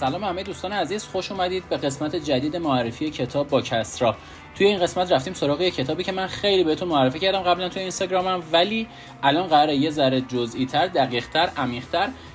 سلام 0.00 0.24
همه 0.24 0.42
دوستان 0.42 0.72
عزیز 0.72 1.04
خوش 1.04 1.32
اومدید 1.32 1.68
به 1.68 1.76
قسمت 1.76 2.16
جدید 2.16 2.56
معرفی 2.56 3.10
کتاب 3.10 3.48
با 3.48 3.60
کسرا. 3.60 4.16
توی 4.54 4.66
این 4.66 4.78
قسمت 4.78 5.12
رفتیم 5.12 5.34
سراغ 5.34 5.60
یه 5.60 5.70
کتابی 5.70 6.04
که 6.04 6.12
من 6.12 6.26
خیلی 6.26 6.64
بهتون 6.64 6.88
معرفی 6.88 7.18
کردم 7.18 7.40
قبلا 7.40 7.68
توی 7.68 7.82
اینستاگرامم 7.82 8.42
ولی 8.52 8.86
الان 9.22 9.46
قراره 9.46 9.76
یه 9.76 9.90
ذره 9.90 10.20
جزئی 10.20 10.66
تر 10.66 10.86
دقیق 10.86 11.24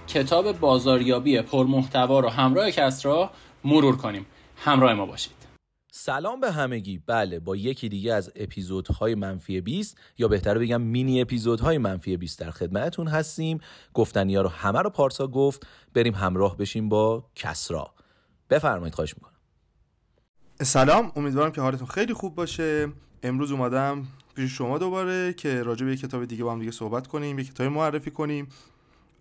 کتاب 0.08 0.52
بازاریابی 0.52 1.42
پرمحتوا 1.42 2.20
رو 2.20 2.30
همراه 2.30 2.72
کسرا 2.72 3.32
مرور 3.64 3.98
کنیم. 3.98 4.26
همراه 4.58 4.94
ما 4.94 5.06
باشید. 5.06 5.35
سلام 5.98 6.40
به 6.40 6.52
همگی. 6.52 6.98
بله 7.08 7.40
با 7.40 7.56
یکی 7.56 7.90
دیگه 7.90 8.14
از 8.14 8.32
اپیزودهای 8.36 9.16
منفی 9.16 9.62
20 9.62 9.98
یا 10.18 10.28
بهتر 10.28 10.58
بگم 10.58 10.82
مینی 10.82 11.22
اپیزودهای 11.22 11.78
منفی 11.78 12.18
20 12.18 12.40
در 12.40 12.52
خدمتتون 12.52 13.08
هستیم. 13.08 13.60
گفتنی 13.94 14.36
ها 14.36 14.42
رو 14.42 14.50
همه 14.50 14.82
رو 14.82 14.90
پارسا 14.90 15.28
گفت. 15.28 15.68
بریم 15.94 16.14
همراه 16.14 16.58
بشیم 16.58 16.90
با 16.90 17.26
کسرا. 17.36 17.94
بفرمایید 18.50 18.96
خواهش 18.96 19.16
می‌کنم. 19.18 19.34
سلام 20.62 21.12
امیدوارم 21.16 21.52
که 21.52 21.62
حالتون 21.62 21.88
خیلی 21.88 22.14
خوب 22.14 22.36
باشه. 22.36 22.92
امروز 23.24 23.52
اومدم 23.52 24.08
پیش 24.36 24.52
شما 24.52 24.78
دوباره 24.78 25.34
که 25.34 25.64
راجع 25.64 25.86
به 25.86 25.94
یک 25.94 26.00
کتاب 26.00 26.26
دیگه 26.26 26.44
با 26.44 26.52
هم 26.52 26.60
دیگه 26.60 26.72
صحبت 26.72 27.08
کنیم 27.08 27.40
یک 27.40 27.48
کتابی 27.48 27.70
معرفی 27.70 28.12
کنیم. 28.12 28.48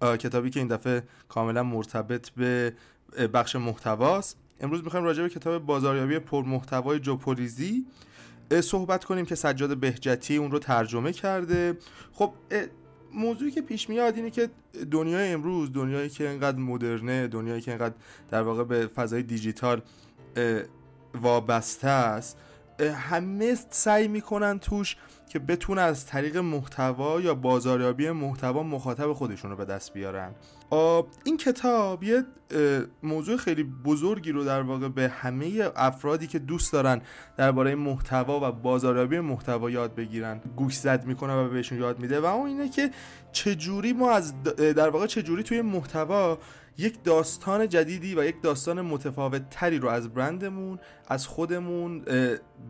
کتابی 0.00 0.50
که 0.50 0.60
این 0.60 0.68
دفعه 0.68 1.02
کاملا 1.28 1.62
مرتبط 1.62 2.30
به 2.30 2.74
بخش 3.34 3.56
محتواست. 3.56 4.43
امروز 4.60 4.84
می‌خوایم 4.84 5.04
راجع 5.04 5.22
به 5.22 5.28
کتاب 5.28 5.66
بازاریابی 5.66 6.18
پرمحتوای 6.18 6.98
جوپولیزی 6.98 7.86
صحبت 8.60 9.04
کنیم 9.04 9.24
که 9.24 9.34
سجاد 9.34 9.76
بهجتی 9.76 10.36
اون 10.36 10.50
رو 10.50 10.58
ترجمه 10.58 11.12
کرده. 11.12 11.78
خب 12.12 12.32
موضوعی 13.12 13.50
که 13.50 13.62
پیش 13.62 13.88
میاد 13.88 14.16
اینه 14.16 14.30
که 14.30 14.50
دنیای 14.90 15.32
امروز 15.32 15.72
دنیایی 15.72 16.08
که 16.08 16.28
انقدر 16.28 16.58
مدرنه 16.58 17.26
دنیایی 17.26 17.60
که 17.60 17.72
انقدر 17.72 17.94
در 18.30 18.42
واقع 18.42 18.64
به 18.64 18.86
فضای 18.86 19.22
دیجیتال 19.22 19.82
وابسته 21.22 21.88
است 21.88 22.38
همه 22.80 23.56
سعی 23.70 24.08
می‌کنن 24.08 24.58
توش 24.58 24.96
که 25.28 25.38
بتونه 25.38 25.80
از 25.80 26.06
طریق 26.06 26.36
محتوا 26.36 27.20
یا 27.20 27.34
بازاریابی 27.34 28.10
محتوا 28.10 28.62
مخاطب 28.62 29.12
خودشون 29.12 29.50
رو 29.50 29.56
به 29.56 29.64
دست 29.64 29.92
بیارن. 29.92 30.34
این 31.24 31.36
کتاب 31.36 32.02
یه 32.02 32.24
موضوع 33.02 33.36
خیلی 33.36 33.62
بزرگی 33.62 34.32
رو 34.32 34.44
در 34.44 34.62
واقع 34.62 34.88
به 34.88 35.08
همه 35.08 35.70
افرادی 35.76 36.26
که 36.26 36.38
دوست 36.38 36.72
دارن 36.72 37.02
درباره 37.36 37.74
محتوا 37.74 38.48
و 38.48 38.52
بازاریابی 38.52 39.20
محتوا 39.20 39.70
یاد 39.70 39.94
بگیرن 39.94 40.40
گوش 40.56 40.76
زد 40.76 41.06
می‌کنه 41.06 41.34
و 41.34 41.48
بهشون 41.48 41.78
یاد 41.78 41.98
میده. 41.98 42.20
و 42.20 42.24
اون 42.24 42.46
اینه 42.46 42.68
که 42.68 42.90
چجوری 43.32 43.92
ما 43.92 44.10
از 44.10 44.42
در 44.56 44.88
واقع 44.88 45.06
چجوری 45.06 45.42
توی 45.42 45.62
محتوا 45.62 46.38
یک 46.78 47.02
داستان 47.04 47.68
جدیدی 47.68 48.14
و 48.14 48.24
یک 48.24 48.42
داستان 48.42 48.80
متفاوت 48.80 49.50
تری 49.50 49.78
رو 49.78 49.88
از 49.88 50.14
برندمون 50.14 50.78
از 51.08 51.26
خودمون 51.26 52.00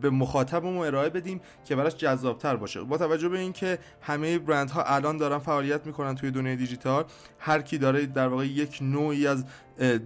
به 0.01 0.09
مخاطبمون 0.09 0.87
ارائه 0.87 1.09
بدیم 1.09 1.41
که 1.65 1.75
براش 1.75 1.95
جذابتر 1.95 2.55
باشه. 2.55 2.81
با 2.81 2.97
توجه 2.97 3.29
به 3.29 3.39
اینکه 3.39 3.79
همه 4.01 4.39
برندها 4.39 4.83
الان 4.83 5.17
دارن 5.17 5.37
فعالیت 5.37 5.85
می‌کنن 5.87 6.15
توی 6.15 6.31
دنیای 6.31 6.55
دیجیتال 6.55 7.05
هر 7.39 7.61
کی 7.61 7.77
داره 7.77 8.05
در 8.05 8.27
واقع 8.27 8.47
یک 8.47 8.79
نوعی 8.81 9.27
از 9.27 9.45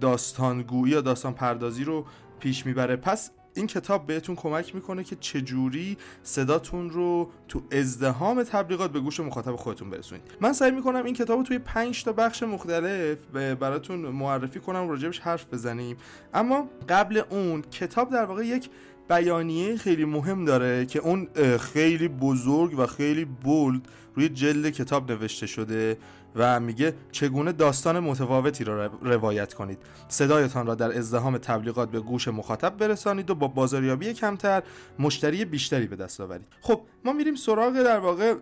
داستانگویی 0.00 0.92
یا 0.92 1.00
داستان 1.00 1.34
پردازی 1.34 1.84
رو 1.84 2.06
پیش 2.40 2.66
می‌بره. 2.66 2.96
پس 2.96 3.30
این 3.54 3.66
کتاب 3.66 4.06
بهتون 4.06 4.36
کمک 4.36 4.74
می‌کنه 4.74 5.04
که 5.04 5.16
چجوری 5.20 5.96
صداتون 6.22 6.90
رو 6.90 7.30
تو 7.48 7.62
ازدهام 7.72 8.42
تبلیغات 8.42 8.92
به 8.92 9.00
گوش 9.00 9.20
مخاطب 9.20 9.56
خودتون 9.56 9.90
برسونید. 9.90 10.22
من 10.40 10.52
سعی 10.52 10.70
می‌کنم 10.70 11.04
این 11.04 11.14
کتاب 11.14 11.38
رو 11.38 11.44
توی 11.44 11.58
5 11.58 12.04
تا 12.04 12.12
بخش 12.12 12.42
مختلف 12.42 13.18
براتون 13.34 13.98
معرفی 14.00 14.60
کنم 14.60 14.88
راجبش 14.88 15.18
حرف 15.20 15.54
بزنیم. 15.54 15.96
اما 16.34 16.68
قبل 16.88 17.22
اون 17.30 17.62
کتاب 17.62 18.10
در 18.10 18.24
واقع 18.24 18.46
یک 18.46 18.70
بیانیه 19.10 19.76
خیلی 19.76 20.04
مهم 20.04 20.44
داره 20.44 20.86
که 20.86 20.98
اون 20.98 21.28
خیلی 21.58 22.08
بزرگ 22.08 22.78
و 22.78 22.86
خیلی 22.86 23.24
بولد 23.24 23.80
روی 24.14 24.28
جلد 24.28 24.70
کتاب 24.70 25.12
نوشته 25.12 25.46
شده 25.46 25.98
و 26.36 26.60
میگه 26.60 26.94
چگونه 27.12 27.52
داستان 27.52 28.00
متفاوتی 28.00 28.64
را 28.64 28.86
روایت 28.86 29.54
کنید. 29.54 29.78
صدایتان 30.08 30.66
را 30.66 30.74
در 30.74 30.98
ازدهام 30.98 31.38
تبلیغات 31.38 31.90
به 31.90 32.00
گوش 32.00 32.28
مخاطب 32.28 32.76
برسانید 32.76 33.30
و 33.30 33.34
با 33.34 33.48
بازاریابی 33.48 34.14
کمتر 34.14 34.62
مشتری 34.98 35.44
بیشتری 35.44 35.86
به 35.86 35.96
دست 35.96 36.20
آورید. 36.20 36.46
خب 36.60 36.80
ما 37.04 37.12
میریم 37.12 37.34
سراغ 37.34 37.82
در 37.82 37.98
واقع 37.98 38.34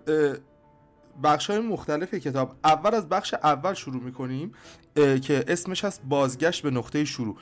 بخش 1.23 1.51
های 1.51 1.59
مختلف 1.59 2.15
کتاب. 2.15 2.57
اول 2.65 2.95
از 2.95 3.09
بخش 3.09 3.35
اول 3.35 3.75
شروع 3.75 4.03
می‌کنیم 4.03 4.53
که 4.95 5.45
اسمش 5.49 5.85
هست 5.85 6.03
بازگشت 6.09 6.63
به 6.63 6.71
نقطه 6.71 7.05
شروع. 7.05 7.37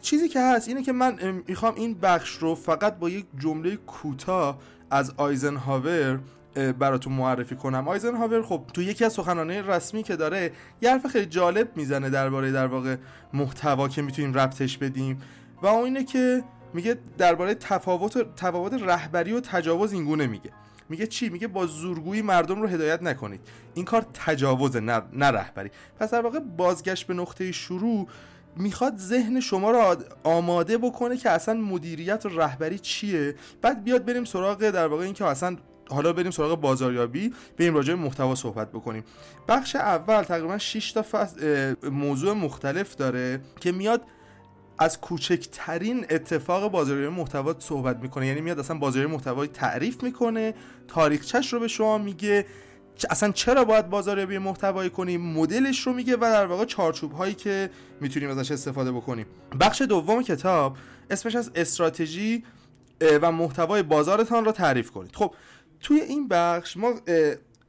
چیزی 0.00 0.28
که 0.28 0.40
هست 0.40 0.68
اینه 0.68 0.82
که 0.82 0.92
من 0.92 1.42
می‌خوام 1.48 1.74
این 1.74 1.94
بخش 1.94 2.30
رو 2.36 2.54
فقط 2.54 2.98
با 2.98 3.10
یک 3.10 3.26
جمله 3.38 3.76
کوتاه 3.76 4.58
از 4.90 5.12
آیزنهاور 5.16 6.20
براتون 6.78 7.12
معرفی 7.12 7.56
کنم. 7.56 7.88
آیزنهاور 7.88 8.42
خب 8.42 8.62
تو 8.74 8.82
یکی 8.82 9.04
از 9.04 9.12
سخنانه 9.12 9.62
رسمی 9.62 10.02
که 10.02 10.16
داره 10.16 10.52
یه 10.82 10.90
حرف 10.90 11.06
خیلی 11.06 11.26
جالب 11.26 11.76
می‌زنه 11.76 12.10
درباره 12.10 12.52
در 12.52 12.66
واقع 12.66 12.96
محتوا 13.32 13.88
که 13.88 14.02
می‌تونیم 14.02 14.34
ربطش 14.34 14.78
بدیم. 14.78 15.22
و 15.62 15.66
اون 15.66 15.84
اینه 15.84 16.04
که 16.04 16.44
میگه 16.74 16.96
درباره 17.18 17.54
تفاوت 17.54 18.36
تفاوت 18.36 18.72
رهبری 18.82 19.32
و 19.32 19.40
تجاوز 19.40 19.92
اینگونه 19.92 20.26
میگه. 20.26 20.50
میگه 20.88 21.06
چی؟ 21.06 21.28
میگه 21.28 21.48
با 21.48 21.66
زورگویی 21.66 22.22
مردم 22.22 22.62
رو 22.62 22.68
هدایت 22.68 23.02
نکنید. 23.02 23.40
این 23.74 23.84
کار 23.84 24.06
تجاوز 24.14 24.76
نه, 24.76 25.26
رهبری. 25.26 25.70
پس 25.98 26.10
در 26.10 26.20
واقع 26.20 26.38
بازگشت 26.38 27.06
به 27.06 27.14
نقطه 27.14 27.52
شروع 27.52 28.08
می‌خواد 28.56 28.96
ذهن 28.96 29.40
شما 29.40 29.70
رو 29.70 29.96
آماده 30.24 30.78
بکنه 30.78 31.16
که 31.16 31.30
اصلا 31.30 31.54
مدیریت 31.54 32.26
و 32.26 32.28
رهبری 32.28 32.78
چیه. 32.78 33.34
بعد 33.62 33.84
بیاد 33.84 34.04
بریم 34.04 34.24
سراغ 34.24 34.70
در 34.70 34.86
واقع 34.86 35.04
اینکه 35.04 35.24
اصلا 35.24 35.56
حالا 35.90 36.12
بریم 36.12 36.30
سراغ 36.30 36.60
بازاریابی 36.60 37.34
بریم 37.58 37.74
راجع 37.74 37.94
به 37.94 38.00
محتوا 38.00 38.34
صحبت 38.34 38.68
بکنیم. 38.72 39.04
بخش 39.48 39.76
اول 39.76 40.22
تقریبا 40.22 40.58
6 40.58 40.92
تا 40.92 41.04
موضوع 41.90 42.32
مختلف 42.32 42.96
داره 42.96 43.40
که 43.60 43.72
میاد 43.72 44.02
از 44.78 45.00
کوچکترین 45.00 46.06
اتفاق 46.10 46.70
بازاریابی 46.70 47.16
محتوا 47.16 47.54
صحبت 47.58 47.96
می‌کنه. 47.96 48.26
یعنی 48.26 48.40
میاد 48.40 48.58
اصلا 48.58 48.78
بازاریابی 48.78 49.14
محتوا 49.14 49.46
تعریف 49.46 50.02
می‌کنه 50.02 50.54
تاریخچش 50.88 51.52
رو 51.52 51.60
به 51.60 51.68
شما 51.68 51.98
میگه. 51.98 52.46
اصلا 53.10 53.32
چرا 53.32 53.64
باید 53.64 53.90
بازاریابی 53.90 54.38
محتوایی 54.38 54.90
کنیم؟ 54.90 55.20
مدلش 55.20 55.86
رو 55.86 55.92
میگه 55.92 56.16
و 56.16 56.20
در 56.20 56.46
واقع 56.46 56.64
چارچوب 56.64 57.12
هایی 57.12 57.34
که 57.34 57.70
می‌تونیم 58.00 58.30
ازش 58.30 58.50
استفاده 58.50 58.92
بکنیم. 58.92 59.26
بخش 59.60 59.82
دوم 59.82 60.22
کتاب 60.22 60.76
اسمش 61.10 61.36
از 61.36 61.50
استراتژی 61.54 62.44
و 63.22 63.32
محتوای 63.32 63.82
بازارتان 63.82 64.44
رو 64.44 64.52
تعریف 64.52 64.90
کنید. 64.90 65.16
خب 65.16 65.34
توی 65.80 66.00
این 66.00 66.28
بخش 66.28 66.76
ما 66.76 66.94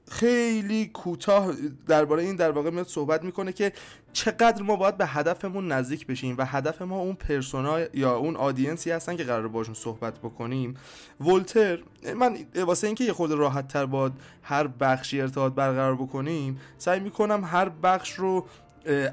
خیلی 0.09 0.85
کوتاه 0.85 1.53
درباره 1.87 2.23
این 2.23 2.35
در 2.35 2.51
واقع 2.51 2.69
میاد 2.69 2.87
صحبت 2.87 3.23
می‌کنه 3.23 3.53
که 3.53 3.73
چقدر 4.13 4.61
ما 4.61 4.75
باید 4.75 4.97
به 4.97 5.05
هدفمون 5.05 5.71
نزدیک 5.71 6.07
بشیم 6.07 6.35
و 6.37 6.45
هدف 6.45 6.81
ما 6.81 6.99
اون 6.99 7.13
پرسونا 7.13 7.79
یا 7.93 8.15
اون 8.15 8.35
آدینسی 8.35 8.91
هستن 8.91 9.15
که 9.15 9.23
قرار 9.23 9.47
باشون 9.47 9.73
صحبت 9.73 10.19
بکنیم. 10.19 10.77
ولتر 11.21 11.79
من 12.15 12.37
واسه 12.55 12.87
اینکه 12.87 13.03
یه 13.03 13.13
خورده 13.13 13.35
راحت 13.35 13.67
تر 13.67 13.85
باد 13.85 14.13
هر 14.43 14.67
بخشی 14.67 15.21
ارتباط 15.21 15.53
برقرار 15.53 15.95
بکنیم 15.95 16.59
سعی 16.77 16.99
می‌کنم 16.99 17.43
هر 17.43 17.69
بخش 17.69 18.13
رو 18.13 18.45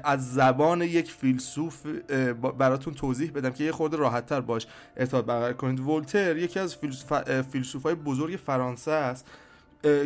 از 0.03 0.33
زبان 0.33 0.81
یک 0.81 1.11
فیلسوف 1.11 1.85
براتون 2.57 2.93
توضیح 2.93 3.31
بدم 3.31 3.49
که 3.49 3.63
یه 3.63 3.71
خورده 3.71 3.97
راحت 3.97 4.25
تر 4.25 4.41
باش 4.41 4.67
ارتباط 4.97 5.25
برقرار 5.25 5.53
کنید. 5.53 5.79
ولتر 5.79 6.37
یکی 6.37 6.59
از 6.59 6.75
فیلسوف 7.51 7.83
های 7.83 7.95
بزرگ 7.95 8.39
فرانسه 8.45 8.91
است. 8.91 9.25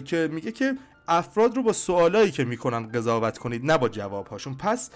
که 0.06 0.30
میگه 0.32 0.52
که 0.52 0.76
افراد 1.08 1.56
رو 1.56 1.64
با 1.64 1.74
سوالایی 1.74 2.32
که 2.32 2.46
می‌کنن 2.46 2.88
قضاوت 2.88 3.38
کنید 3.38 3.66
نه 3.66 3.78
با 3.78 3.90
جوابهاشون. 3.90 4.56
پس 4.56 4.90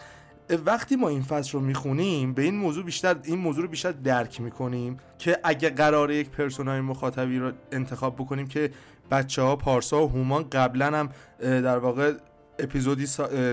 وقتی 0.65 0.95
ما 0.95 1.09
این 1.09 1.21
فصل 1.21 1.51
رو 1.51 1.59
می‌خونیم 1.59 2.33
به 2.33 2.41
این 2.41 2.55
موضوع 2.55 2.83
بیشتر 2.83 3.15
این 3.23 3.39
موضوع 3.39 3.63
رو 3.63 3.69
بیشتر 3.69 3.91
درک 3.91 4.41
می‌کنیم 4.41 4.97
که 5.17 5.39
اگه 5.43 5.69
قرار 5.69 6.11
یک 6.11 6.29
پرسونای 6.29 6.81
مخاطبی 6.81 7.39
رو 7.39 7.51
انتخاب 7.71 8.15
بکنیم 8.15 8.47
که 8.47 8.71
بچه 9.11 9.41
ها 9.41 9.55
پارسا 9.55 10.05
و 10.05 10.09
هومان 10.09 10.49
قبلا 10.49 10.85
هم 10.85 11.09
در 11.39 11.77
واقع 11.77 12.13
اپیزودی 12.59 13.07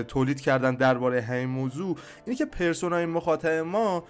تولید 0.07 0.41
کردن 0.41 0.75
درباره 0.75 1.21
همین 1.21 1.45
موضوع 1.45 1.97
اینه 2.25 2.37
که 2.37 2.45
پرسونای 2.45 3.05
مخاطب 3.05 3.49
ما 3.49 4.03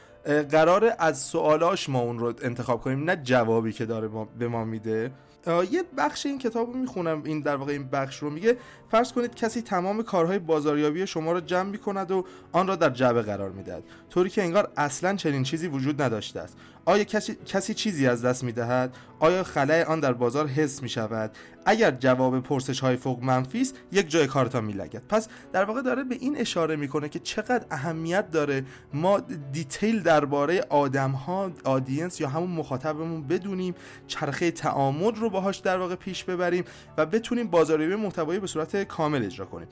قرار 0.51 0.93
از 0.99 1.19
سوالاش 1.19 1.89
ما 1.89 1.99
اون 1.99 2.19
رو 2.19 2.33
انتخاب 2.41 2.81
کنیم 2.81 3.03
نه 3.09 3.15
جوابی 3.15 3.73
که 3.73 3.85
داره 3.85 4.09
به 4.39 4.47
ما 4.47 4.65
میده. 4.65 5.11
یه 5.47 5.83
بخش 5.97 6.25
این 6.25 6.39
کتاب 6.39 6.73
رو 6.73 6.79
می‌خونم 6.79 7.23
این 7.23 7.41
در 7.41 7.55
واقع 7.55 7.71
این 7.71 7.87
بخش 7.87 8.17
رو. 8.17 8.29
میگه 8.29 8.57
فرض 8.91 9.13
کنید 9.13 9.35
کسی 9.35 9.61
تمام 9.61 10.03
کارهای 10.03 10.39
بازاریابی 10.39 11.07
شما 11.07 11.31
رو 11.31 11.39
جمع 11.39 11.69
می‌کند 11.69 12.11
و 12.11 12.25
آن 12.51 12.67
را 12.67 12.75
در 12.75 12.89
جعبه 12.89 13.21
قرار 13.21 13.49
می‌دهد 13.49 13.83
طوری 14.09 14.29
که 14.29 14.43
انگار 14.43 14.71
اصلا 14.77 15.15
چنین 15.15 15.43
چیزی 15.43 15.67
وجود 15.67 16.01
نداشته 16.01 16.39
است. 16.39 16.57
آیا 16.85 17.03
کسی, 17.03 17.35
کسی 17.45 17.73
چیزی 17.73 18.07
از 18.07 18.25
دست 18.25 18.43
می‌دهد؟ 18.43 18.95
آیا 19.19 19.43
خلای 19.43 19.83
آن 19.83 19.99
در 19.99 20.13
بازار 20.13 20.47
حس 20.47 20.83
می 20.83 20.89
شود 20.89 21.31
اگر 21.65 21.91
جواب 21.91 22.39
پرسش 22.39 22.79
های 22.79 22.95
فوق 22.95 23.23
منفی 23.23 23.61
است 23.61 23.75
یک 23.91 24.09
جای 24.09 24.27
کارتان 24.27 24.63
می‌لنگد. 24.63 25.03
پس 25.09 25.27
در 25.53 25.63
واقع 25.63 25.81
داره 25.81 26.03
به 26.03 26.15
این 26.15 26.37
اشاره 26.37 26.75
می‌کنه 26.75 27.09
که 27.09 27.19
چقدر 27.19 27.65
اهمیت 27.71 28.31
داره 28.31 28.65
ما 28.93 29.19
detail 29.51 30.03
درباره 30.03 30.61
آدم 30.69 31.11
ها 31.11 31.51
audience 31.63 32.21
یا 32.21 32.29
همون 32.29 32.49
مخاطبمون 32.51 33.27
بدونیم 33.27 33.75
چرخه 34.07 34.51
تعامل 34.51 35.15
رو 35.15 35.29
باهاش 35.29 35.57
در 35.57 35.77
واقع 35.77 35.95
پیش 35.95 36.23
ببریم 36.23 36.63
و 36.97 37.05
بتونیم 37.05 37.47
بازاریابی 37.47 37.95
محتوایی 37.95 38.39
به 38.39 38.47
صورت 38.47 38.83
کامل 38.83 39.25
اجرا 39.25 39.45
کنیم. 39.45 39.67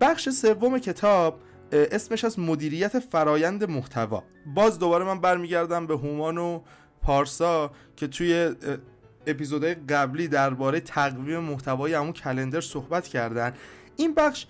بخش 0.00 0.28
سوم 0.28 0.78
کتاب 0.78 1.40
اسمش 1.72 2.24
از 2.24 2.38
مدیریت 2.38 2.98
فرایند 2.98 3.70
محتوا. 3.70 4.22
باز 4.54 4.78
دوباره 4.78 5.04
من 5.04 5.20
برمیگردم 5.20 5.86
به 5.86 5.96
هومان 5.96 6.38
و 6.38 6.60
پارسا 7.02 7.70
که 7.96 8.06
توی 8.06 8.54
اپیزودهای 9.26 9.74
قبلی 9.74 10.28
درباره 10.28 10.80
تقویم 10.80 11.40
محتوای 11.40 11.94
همون 11.94 12.12
کلندر 12.12 12.60
صحبت 12.60 13.08
کردن. 13.08 13.54
این 13.96 14.14
بخش 14.14 14.46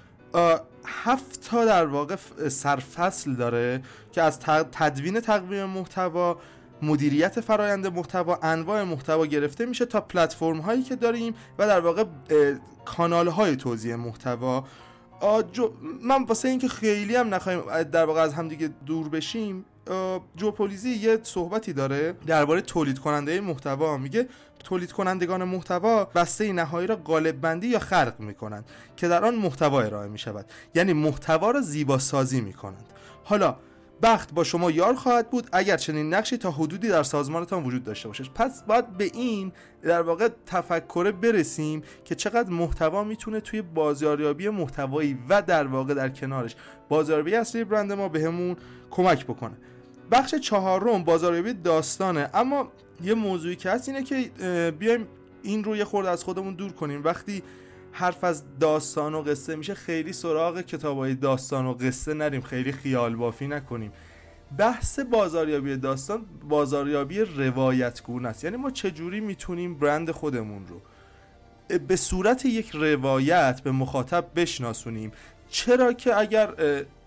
هفت 0.86 1.48
تا 1.50 1.64
در 1.64 1.86
واقع 1.86 2.16
سرفصل 2.48 3.34
داره 3.34 3.82
که 4.12 4.22
از 4.22 4.40
تدوین 4.72 5.20
تقویم 5.20 5.64
محتوا 5.64 6.38
مدیریت 6.82 7.40
فرایند 7.40 7.86
محتوا 7.86 8.38
انواع 8.42 8.82
محتوا 8.82 9.26
گرفته 9.26 9.66
میشه 9.66 9.86
تا 9.86 10.00
پلتفرم 10.00 10.58
هایی 10.58 10.82
که 10.82 10.96
داریم 10.96 11.34
و 11.58 11.66
در 11.66 11.80
واقع 11.80 12.04
کانال 12.84 13.28
های 13.28 13.56
توزیع 13.56 13.96
محتوا. 13.96 14.64
من 16.02 16.24
واسه 16.24 16.48
اینکه 16.48 16.68
خیلی 16.68 17.16
هم 17.16 17.34
نخواهیم 17.34 17.82
در 17.82 18.04
واقع 18.04 18.20
از 18.20 18.34
همدیگه 18.34 18.70
دور 18.86 19.08
بشیم 19.08 19.64
جوپولیزی 20.36 20.90
یه 20.90 21.18
صحبتی 21.22 21.72
داره 21.72 22.14
درباره 22.26 22.60
تولید 22.60 22.98
کننده 22.98 23.40
محتوا. 23.40 23.96
میگه 23.96 24.28
تولید 24.64 24.92
کنندگان 24.92 25.44
محتوا 25.44 26.04
بسته 26.04 26.52
نهایی 26.52 26.86
را 26.86 26.96
قالب 26.96 27.40
بندی 27.40 27.66
یا 27.66 27.78
خرق 27.78 28.20
می‌کنند 28.20 28.64
که 28.96 29.08
در 29.08 29.24
آن 29.24 29.34
محتوا 29.34 29.80
ارائه 29.82 30.08
می‌شود. 30.08 30.46
یعنی 30.74 30.92
محتوا 30.92 31.50
را 31.50 31.60
زیبا 31.60 31.98
سازی 31.98 32.40
می‌کنند. 32.40 32.84
حالا 33.24 33.56
بخت 34.02 34.34
با 34.34 34.44
شما 34.44 34.70
یار 34.70 34.94
خواهد 34.94 35.30
بود 35.30 35.48
اگر 35.52 35.76
چنین 35.76 36.14
نقشی 36.14 36.36
تا 36.36 36.50
حدودی 36.50 36.88
در 36.88 37.02
سازمانتان 37.02 37.64
وجود 37.64 37.84
داشته 37.84 38.08
باشه 38.08 38.24
پس 38.34 38.62
باید 38.62 38.96
به 38.96 39.04
این 39.04 39.52
در 39.82 40.02
واقع 40.02 40.28
تفکر 40.46 41.10
برسیم 41.10 41.82
که 42.04 42.14
چقدر 42.14 42.50
محتوا 42.50 43.04
می‌تونه 43.04 43.40
توی 43.40 43.62
بازاریابی 43.62 44.48
محتوایی 44.48 45.18
و 45.28 45.42
در 45.42 45.66
واقع 45.66 45.94
در 45.94 46.08
کنارش. 46.08 46.56
بازاریابی 46.88 47.34
اصلی 47.34 47.64
برند 47.64 47.92
ما 47.92 48.08
بهمون 48.08 48.56
کمک 48.90 49.24
بکنه. 49.24 49.54
بخش 50.10 50.34
چهارم 50.34 51.04
بازاریابی 51.04 51.52
داستانه. 51.52 52.30
اما 52.34 52.72
یه 53.02 53.14
موضوعی 53.14 53.56
که 53.56 53.70
هست 53.70 53.88
اینه 53.88 54.02
که 54.02 54.16
بیایم 54.78 55.06
این 55.42 55.64
رو 55.64 55.76
یه 55.76 55.84
خورده 55.84 56.10
از 56.10 56.24
خودمون 56.24 56.54
دور 56.54 56.72
کنیم. 56.72 57.04
وقتی 57.04 57.42
حرف 57.92 58.24
از 58.24 58.58
داستان 58.60 59.14
و 59.14 59.22
قصه 59.22 59.56
میشه 59.56 59.74
خیلی 59.74 60.12
سراغ 60.12 60.60
کتابای 60.60 61.14
داستان 61.14 61.66
و 61.66 61.74
قصه 61.74 62.14
نریم 62.14 62.40
خیلی 62.40 62.72
خیال 62.72 63.16
بافی 63.16 63.46
نکنیم. 63.46 63.92
بحث 64.58 64.98
بازاریابی 64.98 65.76
داستان 65.76 66.26
بازاریابی 66.48 67.20
روایتگونه 67.20 68.28
است. 68.28 68.44
یعنی 68.44 68.56
ما 68.56 68.70
چجوری 68.70 69.20
می‌تونیم 69.20 69.74
برند 69.74 70.10
خودمون 70.10 70.66
رو 70.66 70.80
به 71.78 71.96
صورت 71.96 72.46
یک 72.46 72.70
روایت 72.70 73.60
به 73.60 73.70
مخاطب 73.72 74.24
بشناسونیم؟ 74.36 75.12
چرا 75.48 75.92
که 75.92 76.18
اگر 76.18 76.54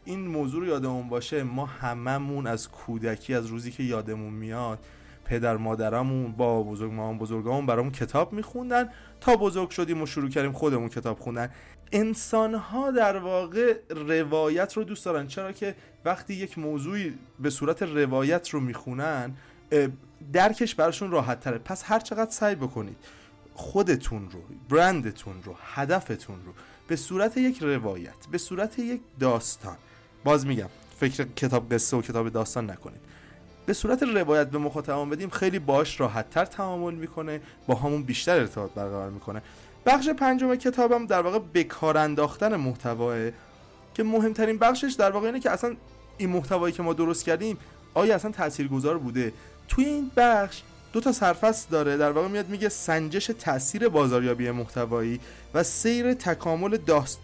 این 0.06 0.28
موضوع 0.28 0.62
رو 0.62 0.68
یادمون 0.68 1.10
باشه 1.10 1.44
ما 1.44 1.66
هممون 1.66 2.48
از 2.48 2.70
کودکی 2.70 3.34
از 3.34 3.46
روزی 3.46 3.72
که 3.72 3.84
یادمون 3.84 4.34
میاد 4.34 4.80
پدر 5.26 5.58
مادرمون 5.58 6.32
با 6.32 6.64
بزرگ 6.64 6.92
مامان 6.92 7.18
بزرگامون 7.18 7.66
برامون 7.66 7.92
کتاب 7.92 8.34
میخوندن. 8.34 8.90
تا 9.24 9.36
بزرگ 9.36 9.70
شدیم 9.70 10.02
و 10.02 10.06
شروع 10.06 10.30
کردیم 10.30 10.52
خودمون 10.52 10.90
کتاب 10.90 11.20
خوندن. 11.20 11.50
انسان 11.92 12.54
ها 12.54 12.92
در 12.92 13.18
واقع 13.18 13.76
روایت 13.90 14.74
رو 14.74 14.84
دوست 14.84 15.06
دارن. 15.06 15.28
چرا 15.28 15.52
که 15.52 15.76
وقتی 16.06 16.34
یک 16.34 16.58
موضوعی 16.58 17.14
به 17.40 17.50
صورت 17.50 17.84
روایت 17.84 18.50
رو 18.50 18.60
می‌خونن 18.60 19.36
درکش 20.34 20.76
براشون 20.76 21.12
راحت 21.12 21.40
تره 21.40 21.58
پس 21.58 21.84
هر 21.86 22.00
چقدر 22.00 22.32
سعی 22.32 22.56
بکنید 22.56 22.98
خودتون 23.54 24.30
رو 24.32 24.40
برندتون 24.70 25.44
رو 25.44 25.56
هدفتون 25.74 26.36
رو 26.46 26.54
به 26.88 26.96
صورت 26.96 27.38
یک 27.38 27.60
روایت 27.62 28.28
به 28.32 28.38
صورت 28.38 28.80
یک 28.80 29.02
داستان 29.20 29.78
باز 30.24 30.46
میگم 30.46 30.70
فکر 31.00 31.24
کتاب 31.36 31.74
قصه 31.74 31.98
و 31.98 32.02
کتاب 32.02 32.30
داستان 32.30 32.72
نکنید. 32.72 33.02
به 33.66 33.74
صورت 33.74 34.04
روایت 34.04 34.48
به 34.50 34.58
مخاطبان 34.58 35.10
بدیم 35.10 35.30
خیلی 35.30 35.60
باش 35.60 36.00
راحتتر 36.00 36.46
تعامل 36.46 36.94
می‌کنه 36.94 37.42
با 37.68 37.76
همون 37.76 38.04
بیشتر 38.04 38.40
ارتباط 38.40 38.72
برقرار 38.72 39.10
می‌کنه. 39.10 39.42
بخش 39.86 40.10
پنجم 40.10 40.56
کتابم 40.56 41.06
در 41.06 41.22
واقع 41.22 41.40
به 41.54 41.64
کار 41.64 41.98
انداختن 41.98 42.56
محتواه 42.56 43.18
که 43.94 44.04
مهمترین 44.04 44.58
بخشش 44.58 44.96
در 45.00 45.12
واقع 45.12 45.26
اینه 45.26 45.40
که 45.40 45.50
اصلا 45.50 45.76
این 46.18 46.30
محتوایی 46.30 46.74
که 46.74 46.84
ما 46.84 46.94
درست 46.94 47.26
کردیم 47.26 47.58
آیا 47.94 48.16
اصلا 48.16 48.32
تاثیرگذار 48.32 48.98
بوده؟ 48.98 49.34
توی 49.68 49.86
این 49.86 50.12
بخش 50.18 50.62
دو 50.94 51.00
تا 51.00 51.12
سرفصل 51.12 51.68
داره 51.72 51.98
در 51.98 52.12
واقع 52.12 52.28
میاد 52.28 52.50
میگه 52.50 52.70
سنجش 52.70 53.26
تاثیر 53.26 53.90
بازاریابی 53.90 54.52
محتوایی 54.52 55.20
و 55.54 55.64
سیر 55.64 56.14
تکامل 56.14 56.78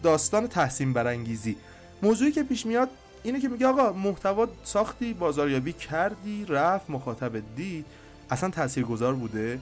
داستان 0.03 0.47
تحسین 0.47 0.93
برانگیزی. 0.93 1.55
موضوعی 2.01 2.31
که 2.31 2.43
پیش 2.43 2.65
میاد 2.65 2.89
اینه 3.23 3.39
که 3.39 3.49
میگه 3.49 3.67
آقا 3.67 3.93
محتوا 3.93 4.47
ساختی 4.63 5.13
بازاریابی 5.13 5.73
کردی 5.73 6.45
رفت 6.45 6.89
مخاطب 6.89 7.55
دید. 7.55 7.85
اصلا 8.29 8.49
تاثیرگذار 8.49 9.13
بوده. 9.13 9.59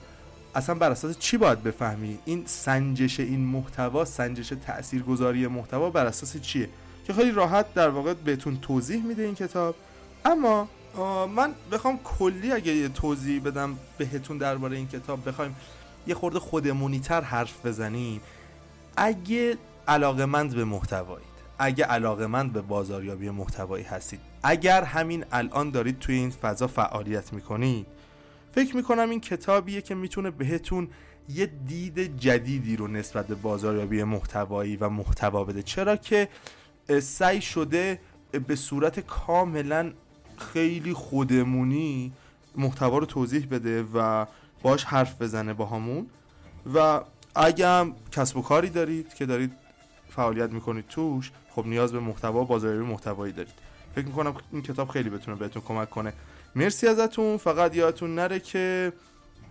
اصلا 0.55 0.75
بر 0.75 0.91
اساس 0.91 1.19
چی 1.19 1.37
باید 1.37 1.63
بفهمی؟ 1.63 2.19
این 2.25 2.43
سنجش 2.45 3.19
این 3.19 3.39
محتوا 3.39 4.05
سنجش 4.05 4.53
تاثیرگذاری 4.65 5.47
محتوا 5.47 5.89
بر 5.89 6.05
اساس 6.05 6.37
چیه؟ 6.37 6.69
که 7.07 7.13
خیلی 7.13 7.31
راحت 7.31 7.73
در 7.73 7.89
واقع 7.89 8.13
بهتون 8.13 8.57
توضیح 8.61 9.03
میده 9.03 9.23
این 9.23 9.35
کتاب. 9.35 9.75
اما 10.25 10.67
من 11.35 11.53
بخوام 11.71 11.99
کلی 12.03 12.51
اگه 12.51 12.75
یه 12.75 12.89
توضیح 12.89 13.41
بدم 13.41 13.77
بهتون 13.97 14.37
درباره 14.37 14.77
این 14.77 14.87
کتاب 14.87 15.29
بخوایم 15.29 15.55
یه 16.07 16.15
خورده 16.15 16.39
خودمونیتر 16.39 17.21
حرف 17.21 17.65
بزنیم. 17.65 18.21
اگه 18.97 19.57
علاقمند 19.87 20.55
به 20.55 20.63
محتوایی. 20.65 21.25
اگه 21.59 21.85
علاقمند 21.85 22.53
به 22.53 22.61
بازاریابی 22.61 23.29
محتوایی 23.29 23.83
هستید. 23.83 24.19
اگر 24.43 24.83
همین 24.83 25.25
الان 25.31 25.71
دارید 25.71 25.99
توی 25.99 26.15
این 26.15 26.29
فضا 26.29 26.67
فعالیت 26.67 27.33
می‌کنید 27.33 27.87
فکر 28.51 28.75
می‌کنم 28.75 29.09
این 29.09 29.21
کتابیه 29.21 29.81
که 29.81 29.95
می‌تونه 29.95 30.31
بهتون 30.31 30.87
یه 31.29 31.45
دید 31.45 32.17
جدیدی 32.17 32.75
رو 32.75 32.87
نسبت 32.87 33.27
به 33.27 33.35
بازاریابی 33.35 34.03
محتوایی 34.03 34.75
و 34.75 34.89
محتوا 34.89 35.43
بده. 35.43 35.63
چرا 35.63 35.95
که 35.95 36.27
سعی 37.01 37.41
شده 37.41 37.99
به 38.47 38.55
صورت 38.55 38.99
کاملا 38.99 39.91
خیلی 40.37 40.93
خودمونی 40.93 42.11
محتوا 42.55 42.97
رو 42.97 43.05
توضیح 43.05 43.47
بده 43.51 43.83
و 43.93 44.25
باش 44.61 44.83
حرف 44.83 45.21
بزنه 45.21 45.53
با 45.53 45.65
همون 45.65 46.07
و 46.73 47.01
اگه 47.35 47.67
هم 47.67 47.95
کسب 48.11 48.37
و 48.37 48.41
کاری 48.41 48.69
دارید 48.69 49.13
که 49.13 49.25
دارید 49.25 49.51
فعالیت 50.09 50.51
می‌کنید 50.51 50.87
توش 50.87 51.31
خب 51.55 51.65
نیاز 51.65 51.91
به 51.91 51.99
محتوا 51.99 52.43
بازاریابی 52.43 52.85
محتوایی 52.85 53.33
دارید. 53.33 53.53
فکر 53.95 54.05
می‌کنم 54.05 54.33
این 54.51 54.61
کتاب 54.61 54.89
خیلی 54.89 55.09
بتونه 55.09 55.37
بهتون 55.37 55.61
کمک 55.61 55.89
کنه. 55.89 56.13
مرسی 56.55 56.87
ازتون 56.87 57.37
فقط 57.37 57.75
یادتون 57.75 58.15
نره 58.15 58.39
که 58.39 58.93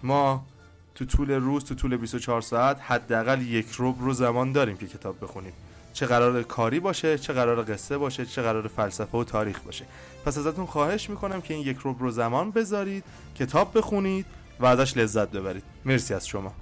ما 0.02 0.46
تو 0.94 1.04
طول 1.04 1.30
روز 1.30 1.64
تو 1.64 1.74
طول 1.74 1.96
24 1.96 2.40
ساعت 2.40 2.80
حداقل 2.80 3.42
یک 3.42 3.70
روب 3.70 3.96
رو 4.00 4.12
زمان 4.12 4.52
داریم 4.52 4.76
که 4.76 4.86
کتاب 4.86 5.24
بخونیم. 5.24 5.52
چه 5.92 6.06
قرار 6.06 6.42
کاری 6.42 6.80
باشه 6.80 7.18
چه 7.18 7.32
قرار 7.32 7.64
قصه 7.64 7.98
باشه 7.98 8.26
چه 8.26 8.42
قرار 8.42 8.68
فلسفه 8.68 9.18
و 9.18 9.24
تاریخ 9.24 9.60
باشه. 9.60 9.84
پس 10.24 10.38
ازتون 10.38 10.66
خواهش 10.66 11.10
می‌کنم 11.10 11.40
که 11.40 11.54
این 11.54 11.66
یک 11.66 11.76
روب 11.76 12.02
رو 12.02 12.10
زمان 12.10 12.50
بذارید 12.50 13.04
کتاب 13.38 13.78
بخونید 13.78 14.26
و 14.60 14.66
ازش 14.66 14.96
لذت 14.96 15.30
ببرید. 15.30 15.62
مرسی 15.84 16.14
از 16.14 16.26
شما. 16.26 16.52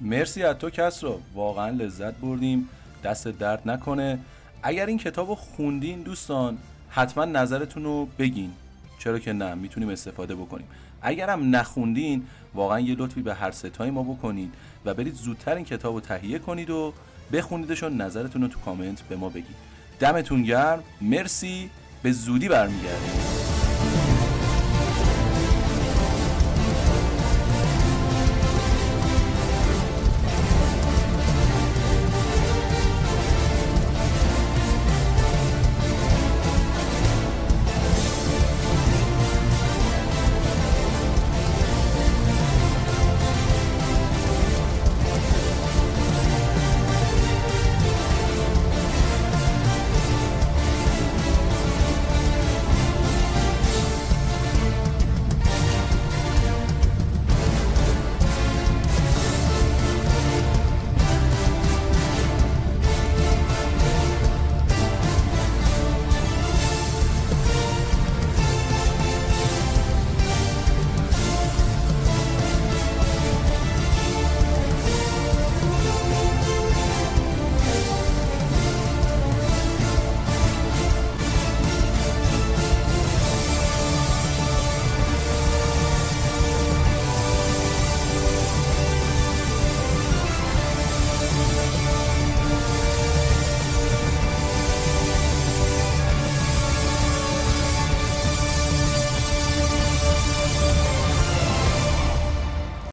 مرسی 0.00 0.42
از 0.42 0.56
تو 0.56 0.70
کس 0.70 1.04
رو. 1.04 1.20
واقعا 1.34 1.70
لذت 1.70 2.14
بردیم. 2.14 2.68
دست 3.04 3.28
درد 3.28 3.68
نکنه. 3.68 4.18
اگر 4.62 4.86
این 4.86 4.98
کتاب 4.98 5.28
رو 5.28 5.34
خوندین 5.34 6.02
دوستان 6.02 6.58
حتما 6.90 7.24
نظرتون 7.24 7.84
رو 7.84 8.08
بگین. 8.18 8.50
چرا 8.98 9.18
که 9.18 9.32
نه 9.32 9.54
می‌تونیم 9.54 9.88
استفاده 9.88 10.34
بکنیم. 10.34 10.66
اگر 11.02 11.30
هم 11.30 11.56
نخوندین 11.56 12.26
واقعا 12.54 12.80
یه 12.80 12.94
لطفی 12.98 13.22
به 13.22 13.34
هر 13.34 13.50
ستای 13.50 13.90
ما 13.90 14.02
بکنید 14.02 14.54
و 14.84 14.94
برید 14.94 15.14
زودتر 15.14 15.54
این 15.54 15.64
کتاب 15.64 15.94
رو 15.94 16.00
تهیه 16.00 16.38
کنید 16.38 16.70
و 16.70 16.92
بخونیدش 17.32 17.82
و 17.82 17.88
نظرتون 17.88 18.42
رو 18.42 18.48
تو 18.48 18.60
کامنت 18.60 19.02
به 19.02 19.16
ما 19.16 19.28
بگید. 19.28 19.56
دمتون 20.00 20.42
گرم. 20.42 20.82
مرسی. 21.00 21.70
به 22.02 22.12
زودی 22.12 22.48
برمیگردیم. 22.48 23.35